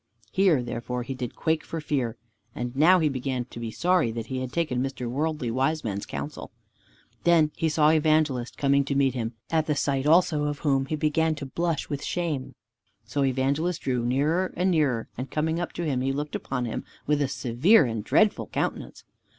[0.31, 2.17] Here therefore he did quake for fear.
[2.55, 5.07] And now he began to be sorry that he had taken Mr.
[5.07, 6.49] Worldly Wiseman's counsel.
[7.23, 10.95] Then he saw Evangelist coming to meet him, at the sight also of whom he
[10.95, 12.55] began to blush for shame.
[13.05, 16.83] So Evangelist drew nearer and nearer, and coming up to him, he looked upon him
[17.05, 19.03] with a severe and dreadful countenance.